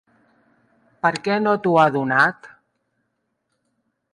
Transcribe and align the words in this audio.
¿Per 1.05 1.11
què 1.27 1.35
no 1.47 1.53
t'ho 1.67 1.75
ha 1.81 1.85
donat? 1.99 2.51